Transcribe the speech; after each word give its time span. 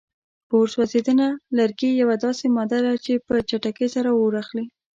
په 0.47 0.53
اور 0.59 0.67
سوځېدنه: 0.75 1.27
لرګي 1.57 1.91
یوه 2.01 2.15
داسې 2.25 2.45
ماده 2.57 2.79
ده 2.85 2.93
چې 3.05 3.13
په 3.27 3.33
چټکۍ 3.49 3.87
سره 3.95 4.09
اور 4.21 4.33
اخلي. 4.43 4.65